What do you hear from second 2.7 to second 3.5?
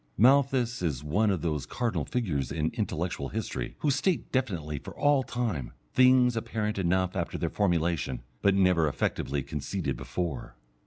intellectual